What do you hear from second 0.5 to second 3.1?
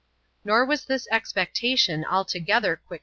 was this expectation altogetiiet Q>nxa>aa.